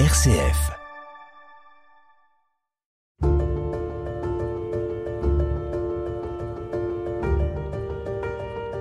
[0.00, 0.72] RCF.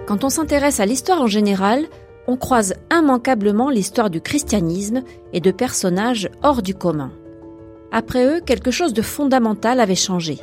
[0.08, 1.86] Quand on s'intéresse à l'histoire en général,
[2.26, 5.04] on croise immanquablement l'histoire du christianisme
[5.34, 7.12] et de personnages hors du commun.
[7.92, 10.40] Après eux, quelque chose de fondamental avait changé.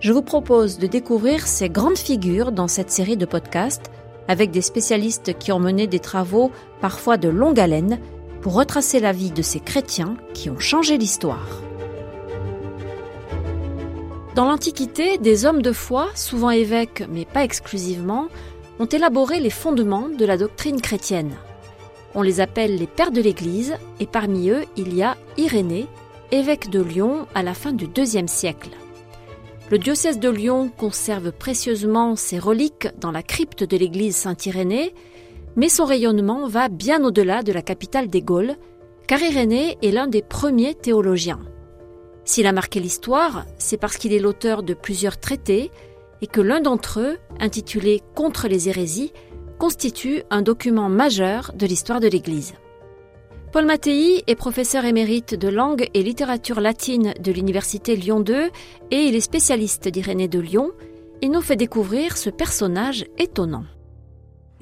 [0.00, 3.92] Je vous propose de découvrir ces grandes figures dans cette série de podcasts
[4.26, 6.50] avec des spécialistes qui ont mené des travaux
[6.80, 8.00] parfois de longue haleine
[8.42, 11.62] pour retracer la vie de ces chrétiens qui ont changé l'histoire.
[14.34, 18.28] Dans l'Antiquité, des hommes de foi, souvent évêques mais pas exclusivement,
[18.80, 21.36] ont élaboré les fondements de la doctrine chrétienne.
[22.14, 25.86] On les appelle les pères de l'Église et parmi eux il y a Irénée,
[26.30, 28.70] évêque de Lyon à la fin du IIe siècle.
[29.70, 34.94] Le diocèse de Lyon conserve précieusement ses reliques dans la crypte de l'église Saint-Irénée,
[35.56, 38.56] mais son rayonnement va bien au-delà de la capitale des Gaules,
[39.06, 41.40] car Irénée est l'un des premiers théologiens.
[42.24, 45.70] S'il a marqué l'histoire, c'est parce qu'il est l'auteur de plusieurs traités
[46.20, 49.12] et que l'un d'entre eux, intitulé Contre les hérésies,
[49.58, 52.54] constitue un document majeur de l'histoire de l'Église.
[53.52, 58.50] Paul Mattei est professeur émérite de langue et littérature latine de l'Université Lyon 2
[58.90, 60.70] et il est spécialiste d'Irénée de Lyon.
[61.20, 63.64] Il nous fait découvrir ce personnage étonnant.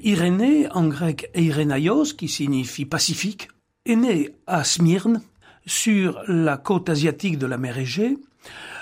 [0.03, 3.49] Irénée, en grec Eirenaios, qui signifie pacifique,
[3.85, 5.21] est né à Smyrne,
[5.65, 8.17] sur la côte asiatique de la mer Égée,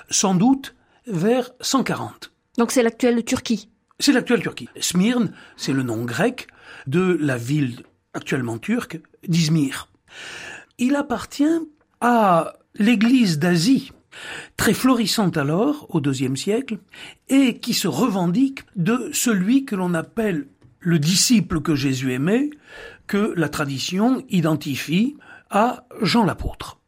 [0.09, 0.75] sans doute
[1.07, 2.31] vers 140.
[2.57, 4.69] Donc c'est l'actuelle Turquie C'est l'actuelle Turquie.
[4.79, 6.47] Smyrne, c'est le nom grec
[6.87, 9.89] de la ville actuellement turque d'Izmir.
[10.77, 11.59] Il appartient
[12.01, 13.91] à l'Église d'Asie,
[14.57, 16.79] très florissante alors, au IIe siècle,
[17.27, 20.47] et qui se revendique de celui que l'on appelle
[20.79, 22.49] le disciple que Jésus aimait,
[23.07, 25.17] que la tradition identifie
[25.49, 26.79] à Jean l'apôtre.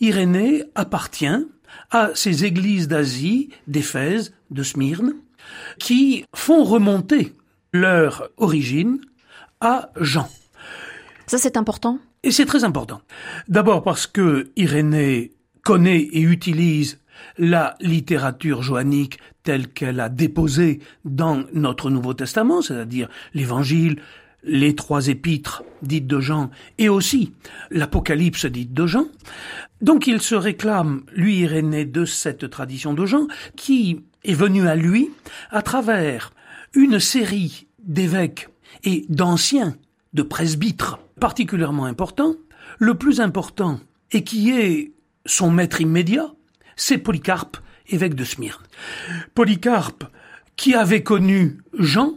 [0.00, 1.46] Irénée appartient
[1.90, 5.14] à ces églises d'Asie, d'Éphèse, de Smyrne,
[5.78, 7.34] qui font remonter
[7.72, 9.00] leur origine
[9.60, 10.28] à Jean.
[11.26, 11.98] Ça c'est important?
[12.22, 13.02] Et c'est très important.
[13.48, 15.32] D'abord parce que Irénée
[15.64, 16.98] connaît et utilise
[17.38, 23.96] la littérature joannique telle qu'elle a déposé dans notre Nouveau Testament, c'est-à-dire l'Évangile,
[24.44, 27.32] les trois épîtres dites de Jean et aussi
[27.70, 29.06] l'Apocalypse dite de Jean.
[29.80, 34.74] Donc il se réclame, lui Irénée, de cette tradition de Jean qui est venue à
[34.74, 35.10] lui
[35.50, 36.32] à travers
[36.74, 38.48] une série d'évêques
[38.84, 39.76] et d'anciens,
[40.12, 42.34] de presbytres particulièrement important.
[42.78, 43.78] Le plus important,
[44.12, 44.92] et qui est
[45.26, 46.32] son maître immédiat,
[46.76, 47.56] c'est Polycarpe,
[47.88, 48.62] évêque de Smyrne.
[49.34, 50.04] Polycarpe,
[50.56, 52.12] qui avait connu Jean,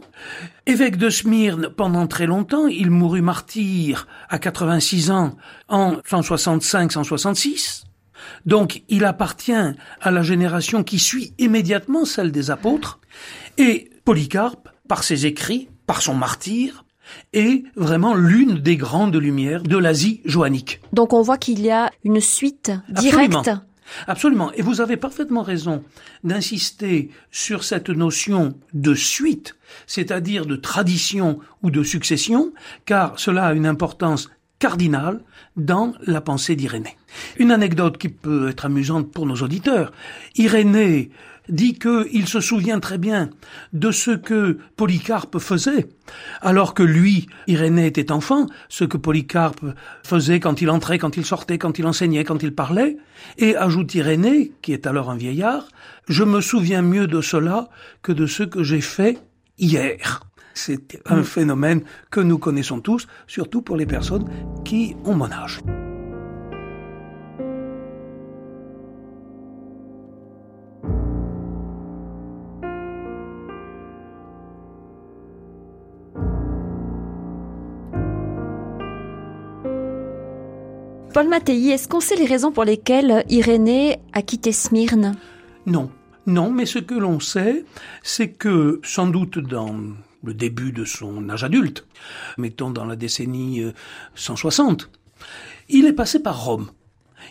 [0.66, 5.36] évêque de Smyrne pendant très longtemps, il mourut martyr à 86 ans
[5.68, 7.84] en 165-166.
[8.44, 13.00] Donc il appartient à la génération qui suit immédiatement celle des apôtres.
[13.58, 16.84] Et Polycarpe, par ses écrits, par son martyr,
[17.32, 20.80] est vraiment l'une des grandes lumières de l'Asie joannique.
[20.92, 23.34] Donc on voit qu'il y a une suite directe.
[23.36, 23.62] Absolument.
[24.56, 25.84] Et vous avez parfaitement raison
[26.24, 32.52] d'insister sur cette notion de suite, c'est-à-dire de tradition ou de succession,
[32.84, 35.20] car cela a une importance cardinale
[35.56, 36.96] dans la pensée d'Irénée.
[37.38, 39.92] Une anecdote qui peut être amusante pour nos auditeurs.
[40.36, 41.10] Irénée
[41.48, 43.30] dit qu'il se souvient très bien
[43.72, 45.88] de ce que Polycarpe faisait,
[46.40, 49.64] alors que lui, Irénée, était enfant, ce que Polycarpe
[50.02, 52.96] faisait quand il entrait, quand il sortait, quand il enseignait, quand il parlait,
[53.38, 55.68] et ajoute Irénée, qui est alors un vieillard,
[56.08, 57.68] je me souviens mieux de cela
[58.02, 59.18] que de ce que j'ai fait
[59.58, 60.22] hier.
[60.54, 64.24] C'est un phénomène que nous connaissons tous, surtout pour les personnes
[64.64, 65.60] qui ont mon âge.
[81.16, 85.16] Paul Mattei, est-ce qu'on sait les raisons pour lesquelles Irénée a quitté Smyrne?
[85.64, 85.90] Non.
[86.26, 87.64] Non, mais ce que l'on sait,
[88.02, 89.74] c'est que sans doute dans
[90.22, 91.86] le début de son âge adulte,
[92.36, 93.64] mettons dans la décennie
[94.14, 95.24] 160, euh,
[95.70, 96.68] il est passé par Rome.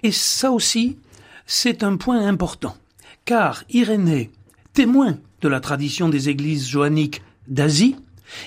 [0.02, 0.98] Et ça aussi,
[1.46, 2.76] c'est un point important,
[3.24, 4.32] car Irénée,
[4.74, 7.98] témoin de la tradition des églises joanniques d'Asie,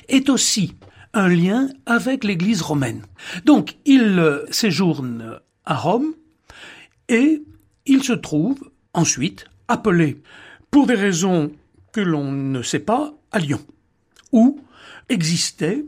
[0.08, 0.74] est aussi
[1.18, 3.02] un lien avec l'Église romaine.
[3.44, 6.14] Donc il euh, séjourne à Rome
[7.08, 7.42] et
[7.86, 10.20] il se trouve ensuite appelé,
[10.70, 11.52] pour des raisons
[11.92, 13.60] que l'on ne sait pas, à Lyon,
[14.32, 14.60] où
[15.08, 15.84] existait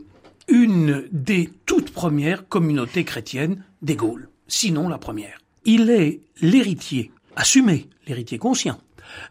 [0.47, 4.29] une des toutes premières communautés chrétiennes des Gaules.
[4.47, 5.39] sinon la première.
[5.63, 8.79] Il est l'héritier, assumé, l'héritier conscient,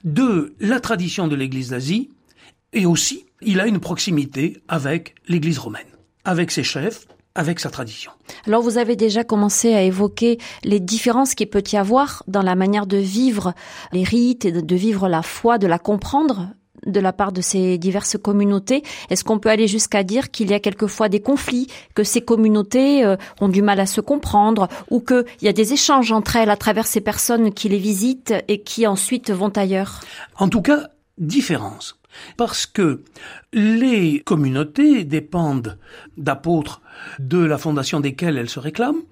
[0.04, 2.08] de la tradition de l'Église d'Asie,
[2.72, 5.89] et aussi il a une proximité avec l'Église romaine,
[6.24, 8.12] avec ses chefs, avec sa tradition.
[8.46, 12.54] Alors vous avez déjà commencé à évoquer les différences qu'il peut y avoir dans la
[12.54, 13.54] manière de vivre
[13.92, 16.48] les rites et de vivre la foi, de la comprendre
[16.86, 18.82] de la part de ces diverses communautés.
[19.10, 23.04] Est-ce qu'on peut aller jusqu'à dire qu'il y a quelquefois des conflits, que ces communautés
[23.04, 26.50] euh, ont du mal à se comprendre, ou qu'il y a des échanges entre elles
[26.50, 30.00] à travers ces personnes qui les visitent et qui ensuite vont ailleurs?
[30.38, 30.88] En tout cas,
[31.18, 31.99] différence.
[32.36, 33.02] Parce que
[33.52, 35.78] les communautés dépendent
[36.16, 36.80] d'apôtres
[37.18, 39.02] de la fondation desquels elles se réclament.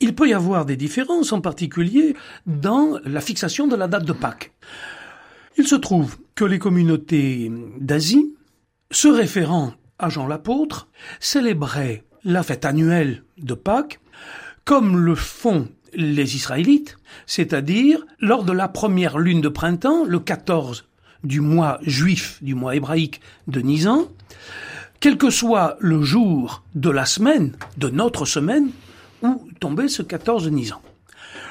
[0.00, 2.14] Il peut y avoir des différences, en particulier
[2.46, 4.52] dans la fixation de la date de Pâques.
[5.56, 8.34] Il se trouve que les communautés d'Asie,
[8.90, 10.88] se référant à Jean l'apôtre,
[11.20, 14.00] célébraient la fête annuelle de Pâques
[14.64, 20.88] comme le font les Israélites, c'est-à-dire lors de la première lune de printemps, le 14
[21.24, 24.08] du mois juif, du mois hébraïque de Nisan,
[25.00, 28.70] quel que soit le jour de la semaine, de notre semaine,
[29.22, 30.80] où tombait ce 14 Nisan.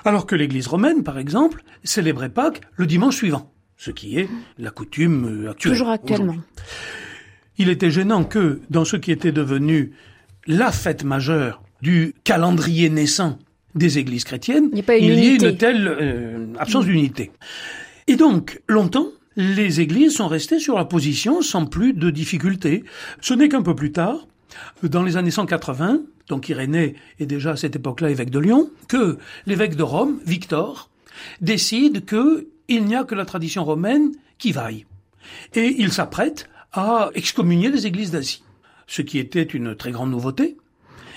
[0.06, 4.70] Alors que l'Église romaine, par exemple, célébrait Pâques le dimanche suivant, ce qui est la
[4.70, 5.74] coutume actuelle.
[5.74, 6.36] Toujours actuellement.
[7.58, 9.92] Il était gênant que, dans ce qui était devenu
[10.48, 13.38] la fête majeure du calendrier naissant
[13.76, 17.32] des églises chrétiennes, il, y, ait une telle euh, absence d'unité.
[18.08, 22.84] Et donc, longtemps, les églises sont restées sur la position sans plus de difficultés.
[23.22, 24.28] Ce n'est qu'un peu plus tard,
[24.84, 29.18] dans les années 180, donc Irénée est déjà à cette époque-là évêque de Lyon, que
[29.46, 30.90] l'évêque de Rome, Victor,
[31.42, 34.86] décide qu'il n'y a que la tradition romaine qui vaille.
[35.54, 38.44] Et il s'apprête à excommunier les églises d'Asie,
[38.88, 40.58] ce qui était une très grande nouveauté.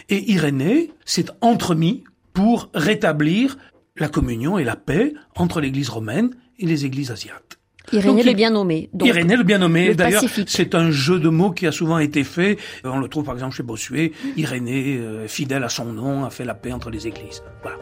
[0.08, 3.56] Et Irénée s'est entremis pour rétablir
[3.96, 7.55] la communion et la paix entre l'église romaine et les églises asiates.
[7.92, 8.88] Irénée le bien nommé.
[8.92, 9.94] Donc, Irénée le bien nommé.
[9.94, 12.58] D'ailleurs, c'est un jeu de mots qui a souvent été fait.
[12.84, 14.12] On le trouve par exemple chez Bossuet.
[14.36, 17.42] Irénée, euh, fidèle à son nom, a fait la paix entre les églises.
[17.62, 17.78] Voilà.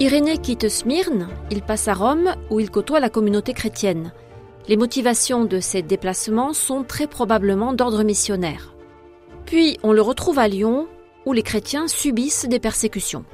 [0.00, 4.12] Irénée quitte Smyrne, il passe à Rome où il côtoie la communauté chrétienne.
[4.68, 8.73] Les motivations de ces déplacements sont très probablement d'ordre missionnaire.
[9.46, 10.88] Puis on le retrouve à Lyon,
[11.26, 13.24] où les chrétiens subissent des persécutions.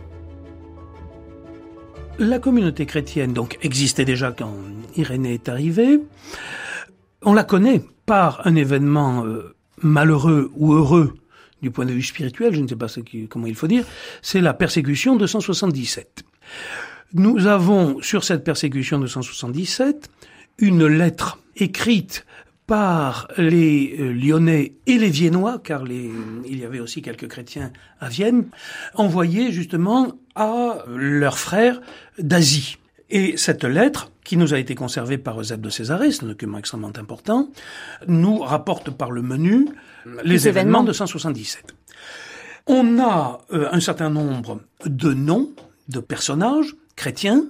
[2.19, 4.53] La communauté chrétienne donc existait déjà quand
[4.97, 6.01] Irénée est arrivée.
[7.23, 11.15] On la connaît par un événement euh, malheureux ou heureux
[11.63, 12.87] du point de vue spirituel, je ne sais pas
[13.29, 13.85] comment il faut dire,
[14.23, 16.23] c'est la persécution de 177.
[17.13, 20.11] Nous avons sur cette persécution de 177
[20.59, 22.25] une lettre écrite
[22.71, 26.09] par les euh, Lyonnais et les Viennois, car les,
[26.47, 28.45] il y avait aussi quelques chrétiens à Vienne,
[28.95, 31.81] envoyés justement à leurs frères
[32.21, 32.77] d'Asie.
[33.11, 36.59] Et cette lettre, qui nous a été conservée par Eusèbe de Césarée, c'est un document
[36.59, 37.51] extrêmement important,
[38.07, 39.67] nous rapporte par le menu
[40.23, 40.85] les, événements.
[40.85, 41.75] de 177.
[42.69, 45.51] On a euh, un certain nombre de noms
[45.89, 47.43] de personnages chrétiens.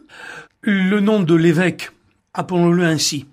[0.63, 1.91] Le nom de l'évêque,
[2.33, 3.27] appelons-le ainsi,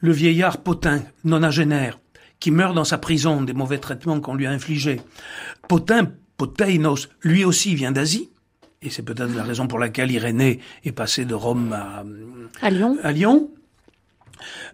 [0.00, 1.98] le vieillard Potin, nonagénaire,
[2.38, 5.00] qui meurt dans sa prison des mauvais traitements qu'on lui a infligés.
[5.68, 8.30] Potin, Poteinos, lui aussi vient d'Asie,
[8.82, 11.76] et c'est peut-être la raison pour laquelle Irénée est passé de Rome
[12.62, 12.96] à, Lyon.
[13.02, 13.50] à Lyon.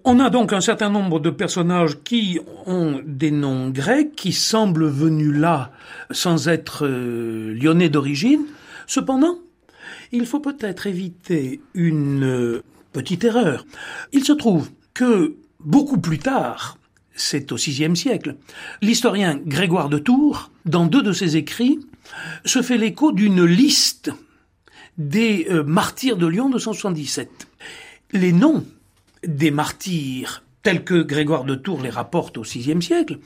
[0.05, 4.87] On a donc un certain nombre de personnages qui ont des noms grecs, qui semblent
[4.87, 5.73] venus là
[6.13, 8.45] sans être euh, lyonnais d'origine.
[8.87, 9.39] Cependant,
[10.13, 13.67] il faut peut-être éviter une euh, petite erreur.
[14.13, 16.79] Il se trouve que beaucoup plus tard,
[17.15, 18.37] c'est au VIe siècle,
[18.81, 21.79] l'historien Grégoire de Tours, dans deux de ses écrits,
[22.47, 24.11] se fait l'écho d'une liste
[24.97, 27.29] des euh, martyrs de Lyon de 177.
[28.13, 28.65] Les noms
[29.23, 33.19] des martyrs tels que Grégoire de Tours les rapporte au VIe siècle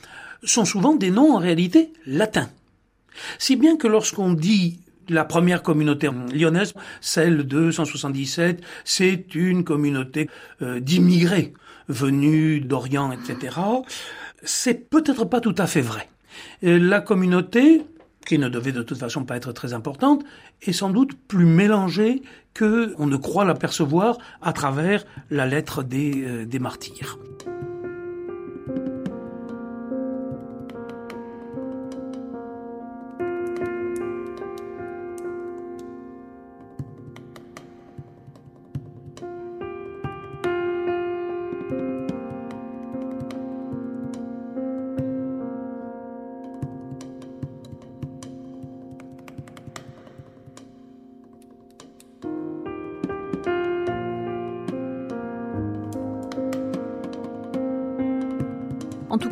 [0.43, 2.49] sont souvent des noms en réalité latins.
[3.39, 10.29] Si bien que lorsqu'on dit la première communauté lyonnaise, celle de 177, c'est une communauté
[10.61, 11.53] euh, d'immigrés
[11.87, 13.57] venus d'Orient, etc.
[14.43, 16.07] C'est peut-être pas tout à fait vrai.
[16.61, 17.81] la communauté,
[18.25, 20.23] qui ne devait de toute façon pas être très importante,
[20.61, 22.21] est sans doute plus mélangée
[22.53, 27.17] que on ne croit l'apercevoir à travers la lettre des, euh, des martyrs.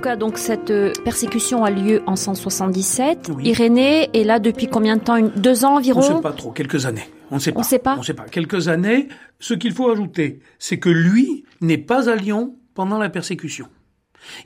[0.09, 3.31] Cas, donc cette euh, persécution a lieu en 177.
[3.43, 5.19] Irénée est là depuis combien de temps?
[5.21, 6.01] Deux ans environ?
[6.01, 7.07] On ne sait pas trop, quelques années.
[7.31, 7.59] On ne sait pas.
[7.59, 7.95] On sait pas?
[7.99, 8.25] On sait pas.
[8.25, 9.07] Quelques années.
[9.39, 13.67] Ce qu'il faut ajouter, c'est que lui n'est pas à Lyon pendant la persécution.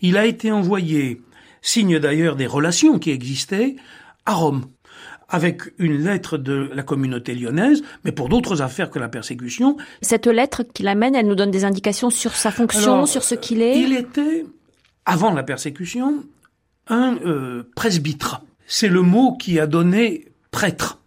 [0.02, 1.22] Il a été envoyé,
[1.62, 3.76] signe d'ailleurs des relations qui existaient,
[4.26, 4.66] à Rome
[5.30, 9.78] avec une lettre de la communauté lyonnaise, mais pour d'autres affaires que la persécution.
[10.04, 13.64] Cette lettre qu'il amène, elle nous donne des indications sur sa fonction, sur ce qu'il
[13.64, 13.80] est?
[13.80, 14.46] Il était,
[15.06, 16.24] avant la persécution,
[16.88, 18.42] un euh, presbytre.
[18.68, 21.00] C'est le mot qui a donné prêtre.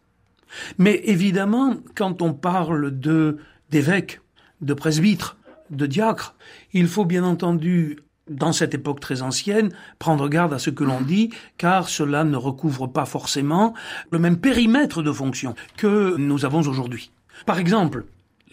[0.79, 3.39] Mais évidemment, quand on parle de
[3.71, 4.21] d'évêque,
[4.61, 5.37] de presbytre,
[5.71, 6.35] de diacre,
[6.73, 7.99] il faut bien entendu
[8.29, 12.37] dans cette époque très ancienne, prendre garde à ce que l'on dit, car cela ne
[12.37, 13.75] recouvre pas forcément
[14.11, 17.11] le même périmètre de fonction que nous avons aujourd'hui.
[17.45, 18.05] Par exemple,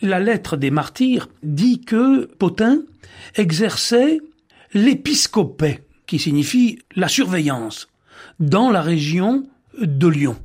[0.01, 2.81] la lettre des martyrs dit que Potin
[3.35, 4.19] exerçait
[4.74, 7.88] l'épiscopé, qui signifie la surveillance,
[8.39, 9.48] dans la région
[9.80, 10.38] de Lyon.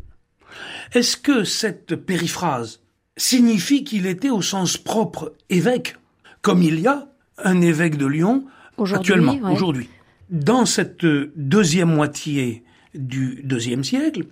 [0.92, 2.80] Est-ce que cette périphrase
[3.16, 5.97] signifie qu'il était au sens propre évêque,
[6.40, 7.08] comme il y a
[7.38, 8.44] un évêque de Lyon
[8.78, 9.88] actuellement, aujourd'hui?
[10.30, 11.06] Dans cette
[11.37, 14.25] deuxième moitié du deuxième siècle,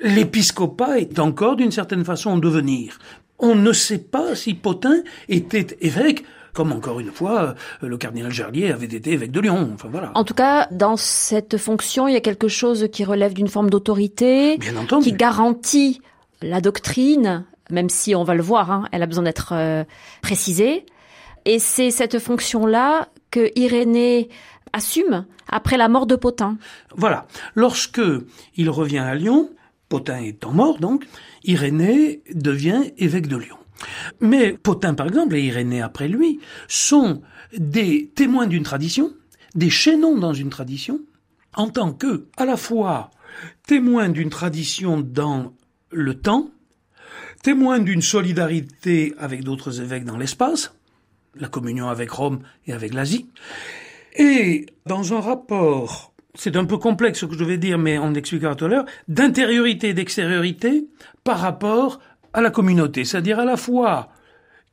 [0.00, 2.98] l'épiscopat est encore d'une certaine façon en devenir.
[3.38, 8.72] On ne sait pas si Potin était évêque comme encore une fois, le cardinal Gerlier
[8.72, 9.70] avait été évêque de Lyon.
[9.74, 10.12] Enfin voilà.
[10.14, 13.70] En tout cas, dans cette fonction, il y a quelque chose qui relève d'une forme
[13.70, 14.58] d'autorité,
[15.02, 16.00] qui garantit
[16.42, 19.84] la doctrine, même si on va le voir, hein, elle a besoin d'être euh,
[20.20, 20.84] précisée.
[21.44, 24.28] Et c'est cette fonction-là que Irénée
[24.72, 26.56] assume après la mort de Potin.
[26.96, 27.26] Voilà.
[27.54, 28.00] Lorsque
[28.56, 29.50] il revient à Lyon,
[29.88, 31.04] Potin étant mort donc,
[31.44, 33.56] Irénée devient évêque de Lyon.
[34.20, 37.22] Mais Potin, par exemple, et Irénée après lui, sont
[37.56, 39.12] des témoins d'une tradition,
[39.54, 41.00] des chaînons dans une tradition,
[41.54, 43.10] en tant que, à la fois,
[43.66, 45.52] témoins d'une tradition dans
[45.90, 46.50] le temps,
[47.42, 50.74] témoins d'une solidarité avec d'autres évêques dans l'espace,
[51.34, 53.26] la communion avec Rome et avec l'Asie.
[54.16, 58.14] Et dans un rapport, c'est un peu complexe ce que je vais dire, mais on
[58.14, 60.86] expliquera tout à l'heure, d'intériorité et d'extériorité
[61.24, 62.00] par rapport
[62.32, 64.08] à la communauté, c'est-à-dire à la fois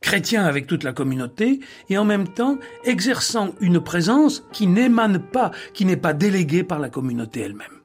[0.02, 5.52] chrétien avec toute la communauté et en même temps exerçant une présence qui n'émane pas,
[5.74, 7.79] qui n'est pas déléguée par la communauté elle-même.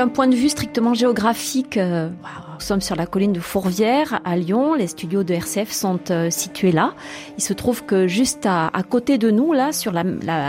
[0.00, 4.38] D'un point de vue strictement géographique, euh, nous sommes sur la colline de Fourvière à
[4.38, 4.72] Lyon.
[4.72, 6.94] Les studios de RCF sont euh, situés là.
[7.36, 10.02] Il se trouve que juste à, côté de nous, là, sur la,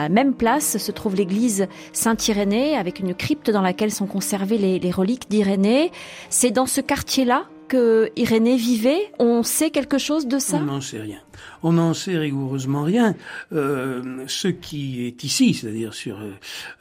[0.07, 4.91] même place, se trouve l'église Saint-Irénée avec une crypte dans laquelle sont conservées les, les
[4.91, 5.91] reliques d'Irénée.
[6.29, 10.59] C'est dans ce quartier-là que Irénée vivait On sait quelque chose de ça?
[10.61, 11.19] On n'en sait rien.
[11.63, 13.15] On n'en sait rigoureusement rien.
[13.53, 16.31] Euh, ce qui est ici, c'est-à-dire sur euh,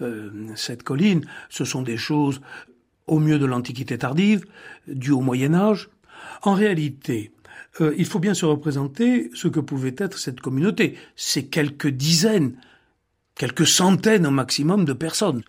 [0.03, 2.41] euh, cette colline, ce sont des choses
[3.07, 4.45] au mieux de l'Antiquité tardive,
[4.87, 5.91] du au Moyen Âge.
[6.43, 7.33] En réalité,
[7.81, 10.97] il faut bien se représenter ce que pouvait être cette communauté.
[11.17, 12.55] C'est quelques dizaines,
[13.35, 15.43] quelques centaines au maximum de personnes.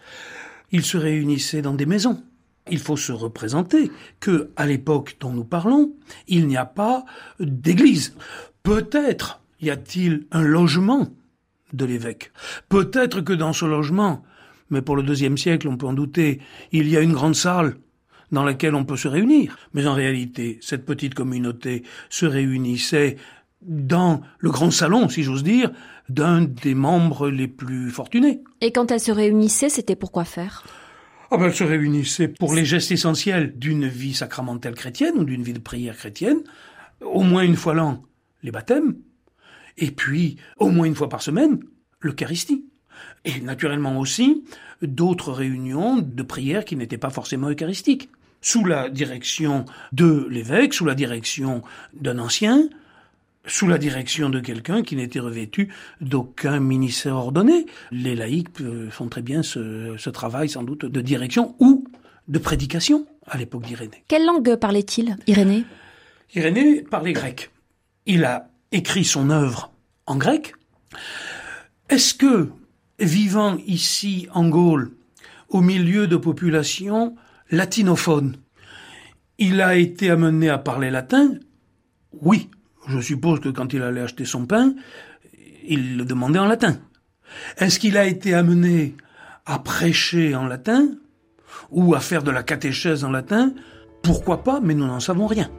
[0.71, 2.23] Ils se réunissaient dans des maisons
[2.69, 5.93] il faut se représenter que, à l'époque dont nous parlons,
[6.27, 7.05] il n'y a pas
[7.39, 8.15] d'église.
[8.63, 11.09] Peut-être y a-t-il un logement
[11.73, 12.31] de l'évêque.
[12.69, 14.23] Peut-être que dans ce logement,
[14.69, 16.39] mais pour le deuxième siècle, on peut en douter,
[16.71, 17.77] il y a une grande salle
[18.31, 19.57] dans laquelle on peut se réunir.
[19.73, 23.17] Mais en réalité, cette petite communauté se réunissait
[23.61, 25.71] dans le grand salon, si j'ose dire,
[26.09, 28.41] d'un des membres les plus fortunés.
[28.61, 30.63] Et quand elle se réunissait, c'était pour quoi faire?
[31.29, 35.53] Ah ben, se réunissaient pour les gestes essentiels d'une vie sacramentelle chrétienne ou d'une vie
[35.53, 36.41] de prière chrétienne,
[37.01, 38.03] au moins une fois l'an,
[38.43, 38.95] les baptêmes,
[39.77, 41.59] et puis au moins une fois par semaine,
[41.99, 42.65] l'Eucharistie.
[43.25, 44.43] Et naturellement aussi
[44.81, 48.09] d'autres réunions de prière qui n'étaient pas forcément eucharistiques.
[48.41, 51.61] Sous la direction de l'évêque, sous la direction
[51.93, 52.69] d'un ancien,
[53.45, 57.65] sous la direction de quelqu'un qui n'était revêtu d'aucun ministère ordonné.
[57.91, 61.85] Les laïcs euh, font très bien ce, travail sans doute de direction ou
[62.27, 64.03] de prédication à l'époque d'Irénée.
[64.07, 65.63] Quelle langue parlait-il, Irénée?
[66.33, 67.50] Irénée parlait grec.
[68.05, 69.71] Il a écrit son œuvre
[70.05, 70.53] en grec.
[71.89, 72.49] Est-ce que,
[72.99, 74.91] vivant ici en Gaule,
[75.49, 77.15] au milieu de populations
[77.49, 78.37] latinophones,
[79.37, 81.33] il a été amené à parler latin?
[82.13, 82.49] Oui.
[82.87, 84.73] Je suppose que quand il allait acheter son pain,
[85.67, 86.77] il le demandait en latin.
[87.57, 88.95] Est-ce qu'il a été amené
[89.45, 90.89] à prêcher en latin
[91.69, 93.53] ou à faire de la catéchèse en latin?
[94.01, 95.51] Pourquoi pas, mais nous n'en savons rien.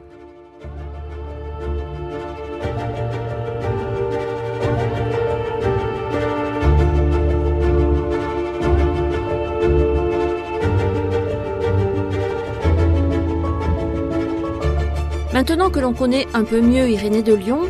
[15.33, 17.61] Maintenant que l'on connaît un peu mieux Irénée de Lyon,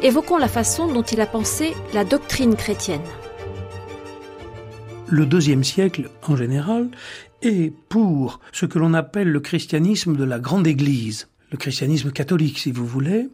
[0.00, 3.02] évoquons la façon dont il a pensé la doctrine chrétienne.
[5.08, 6.88] Le deuxième siècle, en général,
[7.42, 12.60] est pour ce que l'on appelle le christianisme de la grande Église, le christianisme catholique,
[12.60, 13.28] si vous voulez.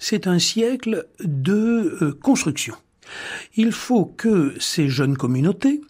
[0.00, 2.74] C'est un siècle de euh, construction.
[3.54, 5.80] Il faut que ces jeunes communautés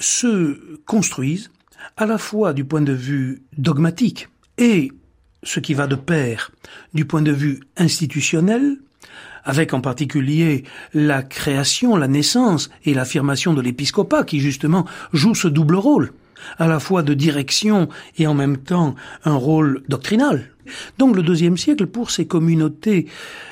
[0.00, 1.52] se construisent
[1.96, 4.28] à la fois du point de vue dogmatique
[4.58, 4.90] et
[5.42, 6.50] ce qui va de pair
[6.94, 8.76] du point de vue institutionnel,
[9.44, 15.48] avec en particulier la création, la naissance et l'affirmation de l'épiscopat qui justement joue ce
[15.48, 16.12] double rôle,
[16.58, 18.94] à la fois de direction et en même temps
[19.24, 20.50] un rôle doctrinal.
[20.98, 23.06] Donc le deuxième siècle, pour ces communautés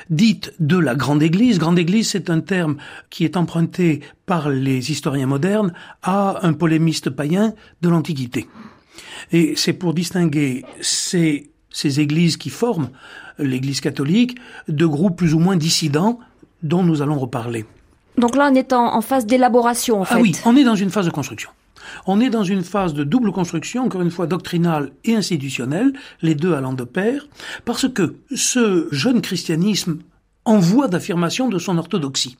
[0.09, 2.77] dites de la grande église, grande église c'est un terme
[3.09, 8.47] qui est emprunté par les historiens modernes à un polémiste païen de l'Antiquité.
[9.31, 12.89] Et c'est pour distinguer ces ces églises qui forment
[13.37, 16.19] l'Église catholique, de groupes plus ou moins dissidents
[16.63, 17.65] dont nous allons reparler.
[18.17, 20.15] Donc là, on est en, phase d'élaboration, en fait.
[20.15, 21.49] Ah oui, on est dans une phase de construction.
[22.05, 26.35] On est dans une phase de double construction, encore une fois doctrinale et institutionnelle, les
[26.35, 27.27] deux allant de pair,
[27.65, 29.99] parce que ce jeune christianisme
[30.45, 32.37] en voie d'affirmation de son orthodoxie,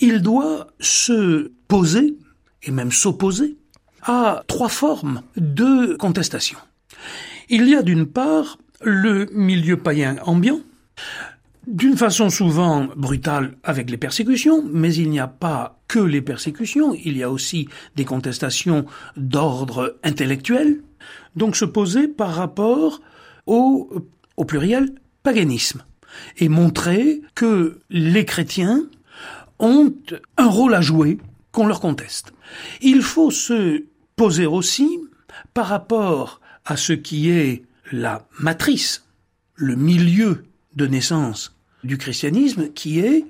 [0.00, 2.16] il doit se poser,
[2.62, 3.56] et même s'opposer,
[4.02, 6.58] à trois formes de contestation.
[7.52, 10.60] Il y a d'une part le milieu païen ambiant,
[11.66, 16.94] d'une façon souvent brutale avec les persécutions, mais il n'y a pas que les persécutions,
[16.94, 18.86] il y a aussi des contestations
[19.16, 20.80] d'ordre intellectuel,
[21.34, 23.00] donc se poser par rapport
[23.46, 23.90] au,
[24.36, 25.82] au pluriel paganisme,
[26.38, 28.84] et montrer que les chrétiens
[29.58, 29.92] ont
[30.36, 31.18] un rôle à jouer
[31.50, 32.32] qu'on leur conteste.
[32.80, 33.82] Il faut se
[34.14, 35.00] poser aussi
[35.52, 39.04] par rapport à ce qui est la matrice,
[39.54, 40.44] le milieu
[40.76, 43.24] de naissance du christianisme, qui est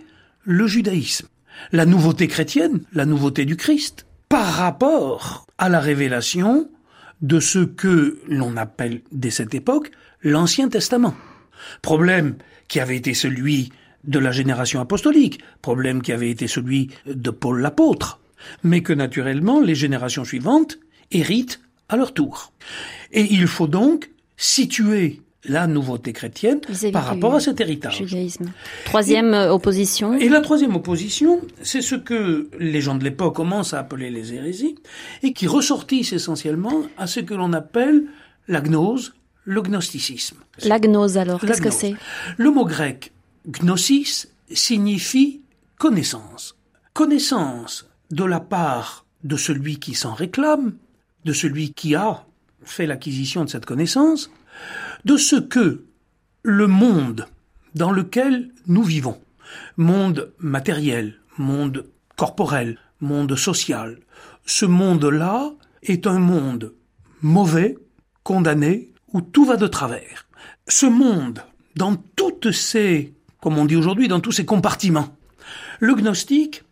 [0.45, 1.29] le judaïsme.
[1.73, 6.71] La nouveauté chrétienne, la nouveauté du Christ, par rapport à la révélation
[7.21, 9.91] de ce que l'on appelle dès cette époque
[10.23, 11.15] l'Ancien Testament.
[11.83, 12.37] Problème
[12.69, 13.73] qui avait été celui
[14.05, 18.21] de la génération apostolique, problème qui avait été celui de Paul l'apôtre,
[18.63, 20.79] mais que naturellement les générations suivantes
[21.11, 22.53] héritent à leur tour.
[23.13, 26.61] Et il faut donc situer la nouveauté chrétienne
[26.93, 28.05] par rapport à cet héritage.
[28.05, 28.53] Judaïsme.
[28.85, 30.15] Troisième euh, opposition.
[30.15, 34.35] Et la troisième opposition, c'est ce que les gens de l'époque commencent à appeler les
[34.35, 34.77] hérésies,
[35.23, 38.05] et qui ressortissent essentiellement à ce que l'on appelle
[38.49, 40.37] la gnose, le gnosticisme.
[40.65, 41.95] La gnose alors, qu'est-ce que c'est?
[42.37, 43.13] Le mot grec
[43.47, 45.41] gnosis signifie
[45.79, 46.57] connaissance.
[46.93, 50.75] Connaissance de la part de celui qui s'en réclame,
[51.25, 52.25] de celui qui a
[52.63, 54.31] fait l'acquisition de cette connaissance,
[55.05, 55.85] de ce que
[56.43, 57.27] le monde
[57.75, 59.21] dans lequel nous vivons,
[59.77, 63.99] monde matériel, monde corporel, monde social,
[64.45, 65.53] ce monde-là
[65.83, 66.75] est un monde
[67.23, 67.77] mauvais,
[68.23, 70.29] condamné, où tout va de travers.
[70.69, 71.43] Ce monde,
[71.77, 75.17] dans toutes ces, comme on dit aujourd'hui, dans tous ces compartiments,
[75.79, 76.63] le gnostique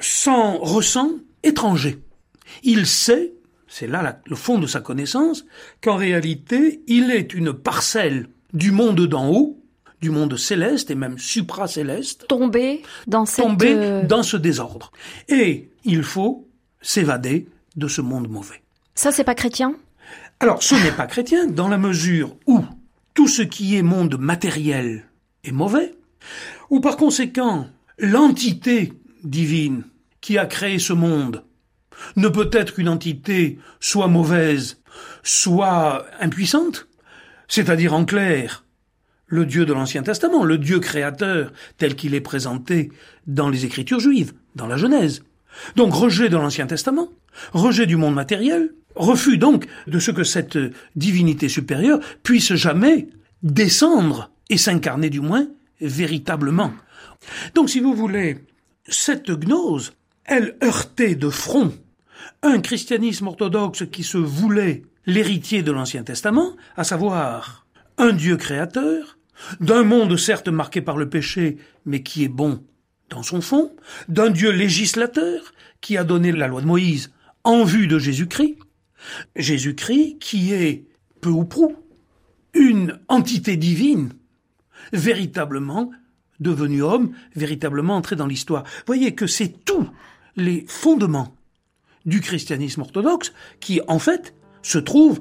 [0.00, 1.10] s'en ressent
[1.42, 1.98] étranger.
[2.62, 3.32] Il sait
[3.78, 5.44] c'est là le fond de sa connaissance,
[5.82, 9.62] qu'en réalité, il est une parcelle du monde d'en haut,
[10.00, 14.92] du monde céleste et même supracéleste, tombé dans tombé euh, dans ce désordre.
[15.28, 16.48] Et il faut
[16.80, 18.62] s'évader de ce monde mauvais.
[18.94, 19.76] Ça, c'est pas chrétien?
[20.40, 22.64] Alors, ce n'est pas chrétien dans la mesure où
[23.12, 25.04] tout ce qui est monde matériel
[25.44, 25.92] est mauvais,
[26.70, 27.66] ou par conséquent,
[27.98, 29.84] l'entité divine
[30.22, 31.44] qui a créé ce monde
[32.16, 34.80] ne peut être qu'une entité soit mauvaise,
[35.22, 36.88] soit impuissante,
[37.48, 38.64] c'est-à-dire en clair,
[39.26, 42.92] le Dieu de l'Ancien Testament, le Dieu créateur tel qu'il est présenté
[43.26, 45.24] dans les Écritures juives, dans la Genèse.
[45.74, 47.08] Donc rejet de l'Ancien Testament,
[47.52, 50.58] rejet du monde matériel, refus donc de ce que cette
[50.94, 53.08] divinité supérieure puisse jamais
[53.42, 55.48] descendre et s'incarner du moins
[55.80, 56.72] véritablement.
[57.54, 58.44] Donc si vous voulez,
[58.88, 59.92] cette gnose
[60.24, 61.72] elle heurtait de front
[62.42, 67.66] un christianisme orthodoxe qui se voulait l'héritier de l'Ancien Testament, à savoir
[67.98, 69.18] un Dieu créateur,
[69.60, 72.62] d'un monde certes marqué par le péché, mais qui est bon
[73.10, 73.72] dans son fond,
[74.08, 77.12] d'un Dieu législateur qui a donné la loi de Moïse
[77.44, 78.58] en vue de Jésus-Christ,
[79.36, 80.84] Jésus-Christ qui est,
[81.20, 81.76] peu ou prou,
[82.54, 84.12] une entité divine,
[84.92, 85.90] véritablement
[86.40, 88.64] devenu homme, véritablement entré dans l'histoire.
[88.86, 89.88] Voyez que c'est tous
[90.36, 91.35] les fondements
[92.06, 95.20] du christianisme orthodoxe qui, en fait, se trouvent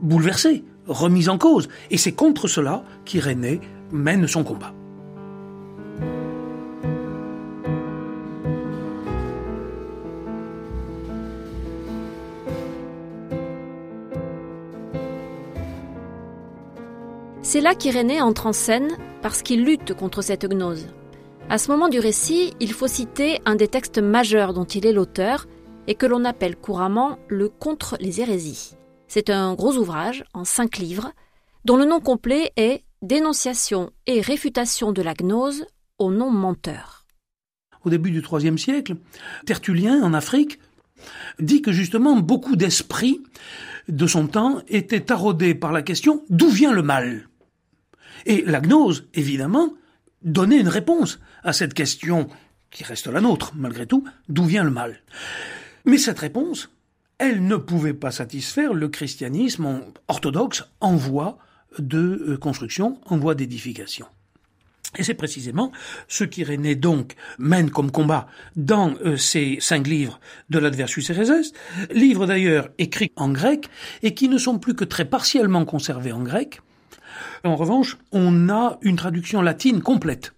[0.00, 1.68] bouleversés, remis en cause.
[1.90, 3.60] Et c'est contre cela qu'Irénée
[3.92, 4.74] mène son combat.
[17.42, 20.86] C'est là qu'Irénée entre en scène parce qu'il lutte contre cette gnose.
[21.50, 24.92] À ce moment du récit, il faut citer un des textes majeurs dont il est
[24.92, 25.46] l'auteur
[25.86, 28.76] et que l'on appelle couramment le Contre les hérésies.
[29.08, 31.12] C'est un gros ouvrage en cinq livres
[31.64, 35.66] dont le nom complet est Dénonciation et réfutation de la gnose
[35.98, 37.04] au nom menteur.
[37.84, 38.94] Au début du IIIe siècle,
[39.44, 40.60] Tertullien, en Afrique,
[41.40, 43.20] dit que justement beaucoup d'esprits
[43.88, 47.28] de son temps étaient taraudés par la question d'où vient le mal?
[48.24, 49.74] Et la gnose, évidemment,
[50.22, 52.28] donnait une réponse à cette question
[52.70, 55.00] qui reste la nôtre, malgré tout, d'où vient le mal?
[55.84, 56.70] Mais cette réponse,
[57.18, 61.38] elle ne pouvait pas satisfaire le christianisme orthodoxe en voie
[61.78, 64.06] de euh, construction, en voie d'édification.
[64.98, 65.72] Et c'est précisément
[66.06, 71.52] ce qu'Irénée donc mène comme combat dans euh, ces cinq livres de l'Adversus Ereses,
[71.90, 73.68] livres d'ailleurs écrits en grec
[74.02, 76.60] et qui ne sont plus que très partiellement conservés en grec,
[77.44, 80.34] en revanche, on a une traduction latine complète,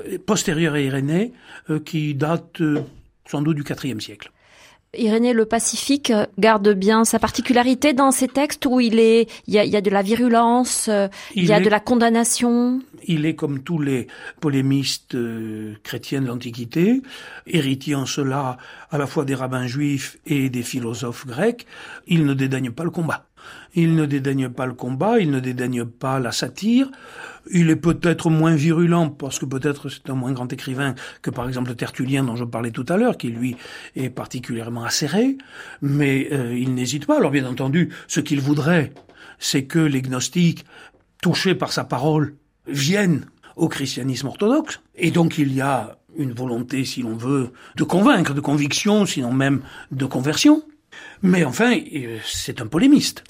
[0.00, 1.32] euh, postérieure à Irénée,
[1.70, 2.82] euh, qui date euh,
[3.26, 4.30] sans doute du IVe siècle.
[4.94, 9.76] Irénée le Pacifique garde bien sa particularité dans ses textes où il est, il y
[9.76, 10.90] a, de la virulence,
[11.34, 12.78] il, y a de la condamnation.
[13.06, 14.06] Il est comme tous les
[14.40, 15.16] polémistes
[15.82, 17.00] chrétiens de l'Antiquité,
[17.46, 18.58] héritier en cela
[18.90, 21.66] à la fois des rabbins juifs et des philosophes grecs.
[22.06, 23.24] Il ne dédaigne pas le combat.
[23.74, 26.90] Il ne dédaigne pas le combat, il ne dédaigne pas la satire.
[27.50, 31.48] Il est peut-être moins virulent parce que peut-être c'est un moins grand écrivain que par
[31.48, 33.56] exemple Tertullien dont je parlais tout à l'heure, qui lui
[33.96, 35.38] est particulièrement acéré,
[35.80, 37.16] mais euh, il n'hésite pas.
[37.16, 38.92] Alors bien entendu, ce qu'il voudrait,
[39.38, 40.64] c'est que les gnostiques,
[41.20, 43.26] touchés par sa parole, viennent
[43.56, 44.80] au christianisme orthodoxe.
[44.94, 49.32] Et donc il y a une volonté, si l'on veut, de convaincre, de conviction, sinon
[49.32, 50.62] même de conversion.
[51.22, 53.22] Mais enfin, euh, c'est un polémiste.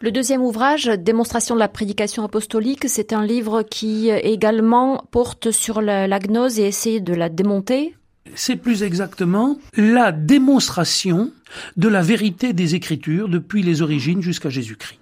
[0.00, 5.50] Le deuxième ouvrage, Démonstration de la prédication apostolique, c'est un livre qui euh, également porte
[5.50, 7.96] sur la, gnose et essaie de la démonter.
[8.34, 11.32] C'est plus exactement la démonstration
[11.76, 15.00] de la vérité des Écritures depuis les origines jusqu'à Jésus-Christ.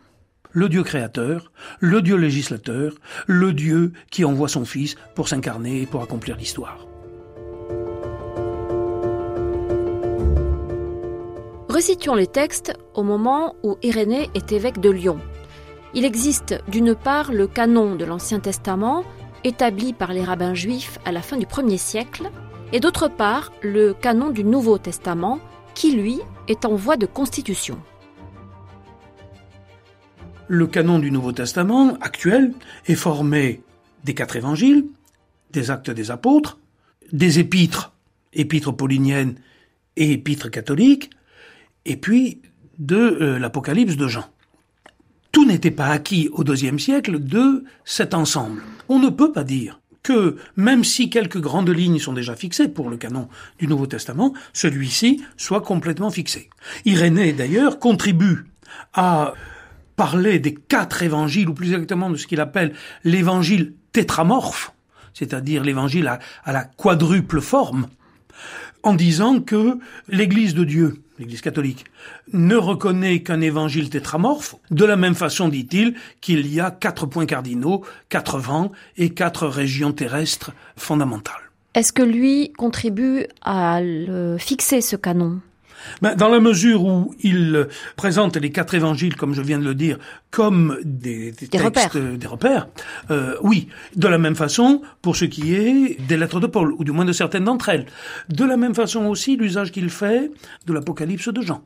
[0.52, 2.94] Le Dieu créateur, le Dieu législateur,
[3.26, 6.89] le Dieu qui envoie son Fils pour s'incarner et pour accomplir l'histoire.
[11.70, 15.20] Resituons les textes au moment où Irénée est évêque de Lyon.
[15.94, 19.04] Il existe d'une part le canon de l'Ancien Testament,
[19.44, 22.28] établi par les rabbins juifs à la fin du 1er siècle,
[22.72, 25.38] et d'autre part le canon du Nouveau Testament,
[25.76, 27.78] qui lui est en voie de constitution.
[30.48, 32.52] Le canon du Nouveau Testament actuel
[32.86, 33.62] est formé
[34.02, 34.86] des quatre évangiles,
[35.52, 36.58] des actes des apôtres,
[37.12, 37.92] des épîtres,
[38.32, 39.36] épîtres pauliniennes
[39.94, 41.10] et épîtres catholiques,
[41.86, 42.40] et puis
[42.78, 44.24] de euh, l'Apocalypse de Jean.
[45.32, 48.62] Tout n'était pas acquis au deuxième siècle de cet ensemble.
[48.88, 52.90] On ne peut pas dire que, même si quelques grandes lignes sont déjà fixées pour
[52.90, 56.50] le canon du Nouveau Testament, celui-ci soit complètement fixé.
[56.84, 58.46] Irénée, d'ailleurs, contribue
[58.94, 59.34] à
[59.96, 62.72] parler des quatre évangiles, ou plus exactement de ce qu'il appelle
[63.04, 64.72] l'évangile tétramorphe,
[65.12, 67.88] c'est-à-dire l'évangile à la quadruple forme,
[68.82, 71.84] en disant que l'Église de Dieu l'Église catholique,
[72.32, 77.26] ne reconnaît qu'un évangile tétramorphe, de la même façon, dit-il, qu'il y a quatre points
[77.26, 81.50] cardinaux, quatre vents et quatre régions terrestres fondamentales.
[81.74, 85.40] Est-ce que lui contribue à le fixer ce canon?
[86.02, 89.74] Ben, dans la mesure où il présente les quatre évangiles, comme je viens de le
[89.74, 89.98] dire,
[90.30, 92.68] comme des, des, textes, repères, des repères
[93.10, 96.84] euh, oui, de la même façon pour ce qui est des lettres de Paul, ou
[96.84, 97.86] du moins de certaines d'entre elles.
[98.28, 100.30] De la même façon aussi l'usage qu'il fait
[100.66, 101.62] de l'Apocalypse de Jean.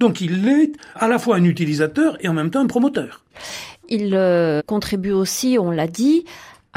[0.00, 3.22] Donc il est à la fois un utilisateur et en même temps un promoteur.
[3.88, 6.24] Il euh, contribue aussi, on l'a dit,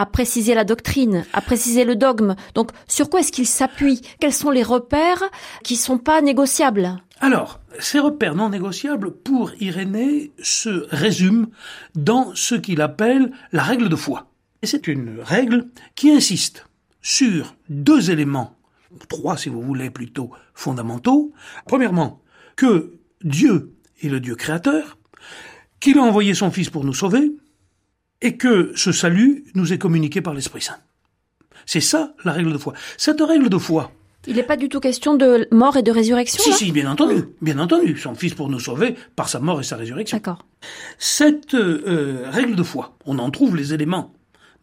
[0.02, 2.36] à préciser la doctrine, à préciser le dogme.
[2.56, 4.02] Donc, sur quoi est-ce qu'il s'appuie?
[4.20, 5.24] Quels sont les repères
[5.64, 6.98] qui sont pas négociables?
[7.20, 11.46] Alors, ces repères non négociables, pour Irénée, se résument
[11.94, 14.26] dans ce qu'il appelle la règle de foi.
[14.64, 16.66] Et c'est une règle qui insiste
[17.04, 18.56] sur deux éléments,
[19.08, 21.32] trois si vous voulez plutôt, fondamentaux.
[21.68, 22.22] Premièrement,
[22.56, 24.98] que Dieu est le Dieu créateur,
[25.80, 27.32] qu'il a envoyé son Fils pour nous sauver,
[28.22, 30.78] et que ce salut nous est communiqué par l'Esprit Saint.
[31.66, 32.74] C'est ça la règle de foi.
[32.98, 33.92] Cette règle de foi.
[34.28, 36.44] Il n'est pas du tout question de mort et de résurrection.
[36.44, 37.98] Si, si, bien entendu, bien entendu.
[37.98, 40.18] Son Fils pour nous sauver par sa mort et sa résurrection.
[40.18, 40.46] D'accord.
[41.00, 44.14] Cette euh, règle de foi, on en trouve les éléments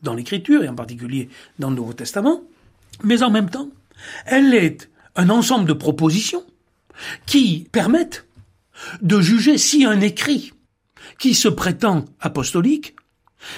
[0.03, 2.43] dans l'Écriture et en particulier dans le Nouveau Testament,
[3.03, 3.69] mais en même temps,
[4.27, 6.45] elle est un ensemble de propositions
[7.27, 8.27] qui permettent
[9.03, 10.53] de juger si un écrit
[11.19, 12.95] qui se prétend apostolique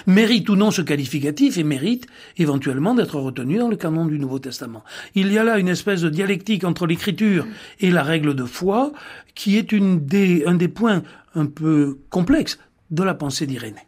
[0.06, 4.38] mérite ou non ce qualificatif et mérite éventuellement d'être retenu dans le canon du Nouveau
[4.38, 4.84] Testament.
[5.14, 7.46] Il y a là une espèce de dialectique entre l'écriture
[7.80, 8.92] et la règle de foi
[9.34, 11.02] qui est une des, un des points
[11.34, 12.58] un peu complexes
[12.90, 13.86] de la pensée d'Irénée.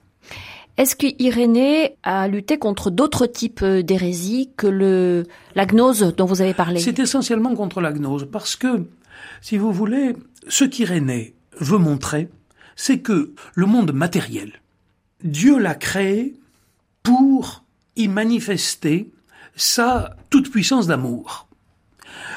[0.79, 5.25] Est-ce qu'Irénée a lutté contre d'autres types d'hérésies que le,
[5.55, 6.81] la gnose dont vous avez parlé?
[6.81, 8.87] C'est essentiellement contre la gnose parce que,
[9.43, 10.17] si vous voulez,
[10.49, 12.31] ce qu'Irénée veut montrer,
[12.75, 14.63] c'est que le monde matériel,
[15.25, 16.35] Dieu l'a créé
[17.03, 17.65] pour
[17.97, 19.11] y manifester
[19.57, 21.49] sa toute-puissance d'amour.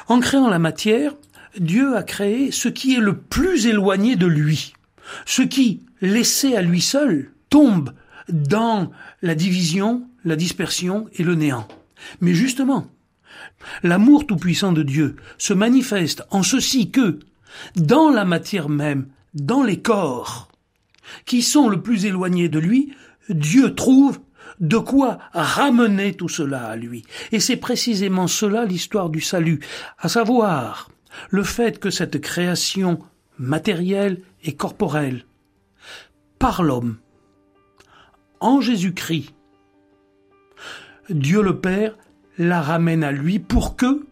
[0.08, 1.14] En créant la matière,
[1.60, 4.74] Dieu a créé ce qui est le plus éloigné de lui,
[5.26, 7.94] ce qui, laissé à lui seul, tombe
[8.30, 11.68] dans la division, la dispersion et le néant.
[12.22, 12.88] Mais justement,
[13.84, 17.20] l'amour tout-puissant de Dieu se manifeste en ceci que,
[17.76, 20.50] dans la matière même, dans les corps,
[21.26, 22.94] qui sont le plus éloignés de lui,
[23.30, 24.20] Dieu trouve
[24.60, 27.04] de quoi ramener tout cela à lui.
[27.32, 29.60] Et c'est précisément cela l'histoire du salut,
[30.00, 30.90] à savoir
[31.30, 33.00] le fait que cette création
[33.38, 35.26] matérielle et corporelle,
[36.40, 36.98] par l'homme,
[38.40, 39.34] en Jésus-Christ,
[41.10, 41.98] Dieu le Père
[42.38, 44.06] la ramène à lui pour que